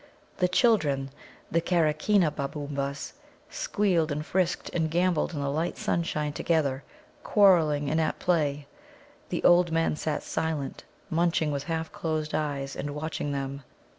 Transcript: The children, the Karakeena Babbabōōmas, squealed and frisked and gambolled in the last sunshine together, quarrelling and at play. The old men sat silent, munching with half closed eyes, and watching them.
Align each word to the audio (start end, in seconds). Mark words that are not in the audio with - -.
The 0.37 0.47
children, 0.47 1.11
the 1.51 1.61
Karakeena 1.61 2.31
Babbabōōmas, 2.31 3.11
squealed 3.51 4.11
and 4.11 4.25
frisked 4.25 4.71
and 4.73 4.89
gambolled 4.89 5.33
in 5.35 5.41
the 5.41 5.49
last 5.51 5.77
sunshine 5.77 6.33
together, 6.33 6.83
quarrelling 7.23 7.87
and 7.87 8.01
at 8.01 8.17
play. 8.17 8.65
The 9.29 9.43
old 9.43 9.71
men 9.71 9.95
sat 9.95 10.23
silent, 10.23 10.85
munching 11.11 11.51
with 11.51 11.65
half 11.65 11.91
closed 11.91 12.33
eyes, 12.33 12.75
and 12.75 12.95
watching 12.95 13.31
them. 13.31 13.61